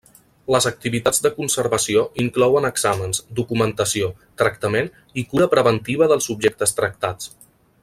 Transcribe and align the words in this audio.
Les 0.53 0.65
activitats 0.69 1.19
de 1.25 1.31
conservació 1.35 2.05
inclouen 2.23 2.67
exàmens, 2.71 3.21
documentació, 3.41 4.09
tractament 4.43 4.91
i 5.23 5.27
cura 5.35 5.49
preventiva 5.55 6.09
dels 6.15 6.33
objectes 6.37 6.75
tractats. 6.81 7.31